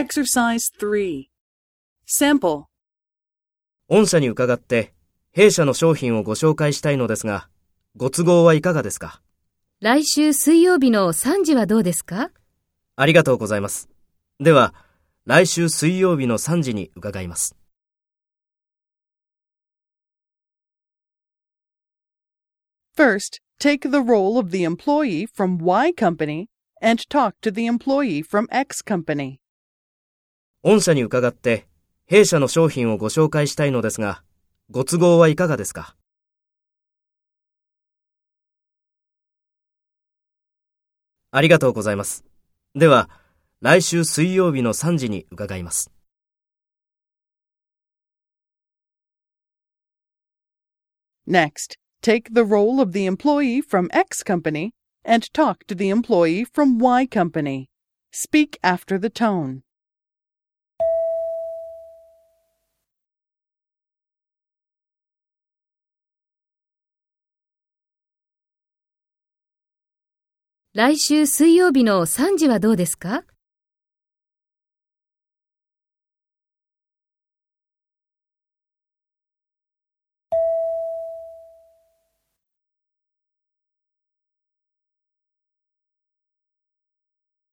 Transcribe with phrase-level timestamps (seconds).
[0.00, 1.26] Exercise 3.
[2.06, 2.64] Sample.
[3.90, 4.94] 御社に伺って、
[5.30, 7.50] 弊社の商品をご紹介したいのですが、
[7.96, 9.20] ご都合はいかがですか
[9.80, 12.30] 来週水曜日の3時はどうですか
[12.96, 13.90] ありがとうございます。
[14.38, 14.72] では、
[15.26, 17.54] 来週水曜日の3時に伺います。
[22.96, 26.46] First, take the role of the employee from Y company
[26.80, 29.40] and talk to the employee from X company.
[30.62, 31.66] 御社に伺って、
[32.04, 34.22] 弊社の商品をご紹介したいのですが、
[34.70, 35.96] ご都合はいかがですか
[41.30, 42.24] ありがとうございます。
[42.74, 43.08] では、
[43.62, 45.90] 来週水曜日の3時に伺います。
[51.26, 54.72] Next, take the role of the employee from X company
[55.06, 57.68] and talk to the employee from Y company.
[58.12, 59.62] Speak after the tone.
[70.72, 73.24] 来週水曜日の3時はどうですか？